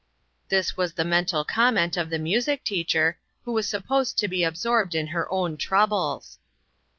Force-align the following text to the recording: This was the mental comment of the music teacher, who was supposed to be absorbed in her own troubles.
This 0.49 0.75
was 0.75 0.93
the 0.93 1.05
mental 1.05 1.43
comment 1.43 1.95
of 1.95 2.09
the 2.09 2.17
music 2.17 2.63
teacher, 2.63 3.19
who 3.45 3.51
was 3.51 3.69
supposed 3.69 4.17
to 4.17 4.27
be 4.27 4.43
absorbed 4.43 4.95
in 4.95 5.05
her 5.13 5.31
own 5.31 5.57
troubles. 5.57 6.39